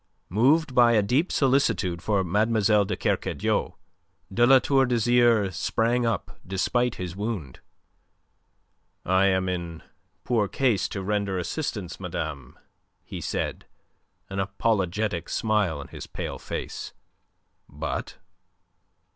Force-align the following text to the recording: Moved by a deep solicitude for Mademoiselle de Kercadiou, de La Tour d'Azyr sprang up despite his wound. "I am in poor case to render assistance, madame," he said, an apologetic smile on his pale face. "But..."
Moved 0.29 0.73
by 0.73 0.93
a 0.93 1.03
deep 1.03 1.31
solicitude 1.31 2.01
for 2.01 2.23
Mademoiselle 2.23 2.85
de 2.85 2.97
Kercadiou, 2.97 3.73
de 4.33 4.47
La 4.47 4.57
Tour 4.57 4.87
d'Azyr 4.87 5.53
sprang 5.53 6.07
up 6.07 6.39
despite 6.43 6.95
his 6.95 7.15
wound. 7.15 7.59
"I 9.05 9.27
am 9.27 9.47
in 9.47 9.83
poor 10.23 10.47
case 10.47 10.87
to 10.89 11.03
render 11.03 11.37
assistance, 11.37 11.99
madame," 11.99 12.57
he 13.03 13.21
said, 13.21 13.67
an 14.27 14.39
apologetic 14.39 15.29
smile 15.29 15.79
on 15.79 15.89
his 15.89 16.07
pale 16.07 16.39
face. 16.39 16.93
"But..." 17.69 18.17